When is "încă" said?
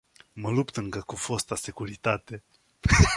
0.77-1.01